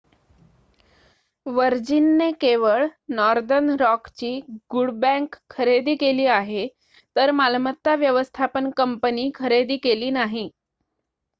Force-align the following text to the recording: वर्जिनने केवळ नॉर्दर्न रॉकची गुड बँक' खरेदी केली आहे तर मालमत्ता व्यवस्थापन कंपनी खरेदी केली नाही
वर्जिनने 1.45 2.29
केवळ 2.41 2.85
नॉर्दर्न 3.09 3.69
रॉकची 3.79 4.31
गुड 4.71 4.91
बँक' 5.01 5.35
खरेदी 5.49 5.95
केली 5.95 6.25
आहे 6.29 6.67
तर 7.15 7.31
मालमत्ता 7.33 7.95
व्यवस्थापन 7.95 8.69
कंपनी 8.77 9.29
खरेदी 9.35 9.77
केली 9.77 10.09
नाही 10.11 10.49